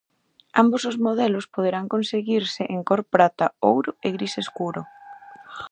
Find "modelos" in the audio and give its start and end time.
1.05-1.49